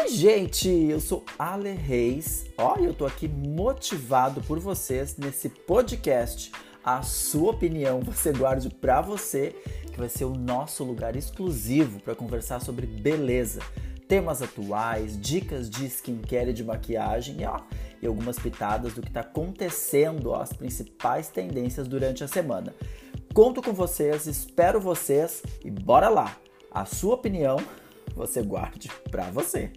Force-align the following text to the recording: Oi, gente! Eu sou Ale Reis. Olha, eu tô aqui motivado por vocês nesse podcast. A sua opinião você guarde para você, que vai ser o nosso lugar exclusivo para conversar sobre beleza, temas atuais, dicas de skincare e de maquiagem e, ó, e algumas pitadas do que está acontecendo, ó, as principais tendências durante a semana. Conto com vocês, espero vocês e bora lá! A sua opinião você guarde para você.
Oi, 0.00 0.08
gente! 0.08 0.68
Eu 0.68 1.00
sou 1.00 1.24
Ale 1.36 1.72
Reis. 1.72 2.46
Olha, 2.56 2.84
eu 2.84 2.94
tô 2.94 3.04
aqui 3.04 3.26
motivado 3.26 4.40
por 4.42 4.60
vocês 4.60 5.16
nesse 5.16 5.48
podcast. 5.48 6.52
A 6.84 7.02
sua 7.02 7.50
opinião 7.50 8.00
você 8.00 8.32
guarde 8.32 8.70
para 8.70 9.00
você, 9.00 9.56
que 9.90 9.98
vai 9.98 10.08
ser 10.08 10.24
o 10.24 10.34
nosso 10.34 10.84
lugar 10.84 11.16
exclusivo 11.16 12.00
para 12.00 12.14
conversar 12.14 12.60
sobre 12.60 12.86
beleza, 12.86 13.60
temas 14.06 14.40
atuais, 14.40 15.20
dicas 15.20 15.68
de 15.68 15.86
skincare 15.86 16.50
e 16.50 16.54
de 16.54 16.62
maquiagem 16.62 17.40
e, 17.40 17.44
ó, 17.44 17.60
e 18.00 18.06
algumas 18.06 18.38
pitadas 18.38 18.94
do 18.94 19.02
que 19.02 19.08
está 19.08 19.20
acontecendo, 19.20 20.30
ó, 20.30 20.40
as 20.40 20.52
principais 20.52 21.28
tendências 21.28 21.88
durante 21.88 22.22
a 22.22 22.28
semana. 22.28 22.72
Conto 23.34 23.60
com 23.60 23.72
vocês, 23.72 24.26
espero 24.26 24.80
vocês 24.80 25.42
e 25.64 25.70
bora 25.70 26.08
lá! 26.08 26.36
A 26.70 26.84
sua 26.84 27.14
opinião 27.14 27.58
você 28.14 28.42
guarde 28.42 28.90
para 29.10 29.24
você. 29.30 29.72